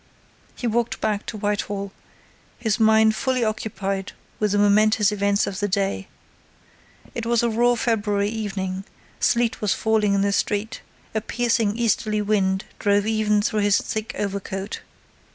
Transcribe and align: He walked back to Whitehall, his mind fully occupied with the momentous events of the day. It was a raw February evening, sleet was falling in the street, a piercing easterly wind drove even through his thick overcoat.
He 0.55 0.65
walked 0.65 0.99
back 0.99 1.27
to 1.27 1.37
Whitehall, 1.37 1.91
his 2.57 2.79
mind 2.79 3.15
fully 3.15 3.43
occupied 3.43 4.13
with 4.39 4.51
the 4.51 4.57
momentous 4.57 5.11
events 5.11 5.45
of 5.45 5.59
the 5.59 5.67
day. 5.67 6.07
It 7.13 7.23
was 7.27 7.43
a 7.43 7.51
raw 7.51 7.75
February 7.75 8.29
evening, 8.29 8.83
sleet 9.19 9.61
was 9.61 9.75
falling 9.75 10.15
in 10.15 10.21
the 10.21 10.31
street, 10.31 10.81
a 11.13 11.21
piercing 11.21 11.77
easterly 11.77 12.19
wind 12.19 12.65
drove 12.79 13.05
even 13.05 13.43
through 13.43 13.59
his 13.59 13.77
thick 13.77 14.15
overcoat. 14.17 14.81